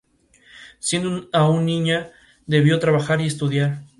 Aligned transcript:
Siendo 0.79 1.29
aún 1.31 1.57
una 1.57 1.63
niña, 1.65 2.09
debió 2.47 2.79
trabajar 2.79 3.21
y 3.21 3.27
estudiar. 3.27 3.81